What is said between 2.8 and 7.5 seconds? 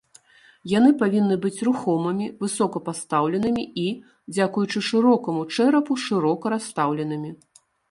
пастаўленымі і, дзякуючы шырокаму чэрапу, шырока расстаўленымі.